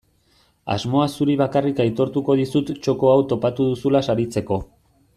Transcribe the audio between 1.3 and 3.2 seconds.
bakarrik aitortuko dizut txoko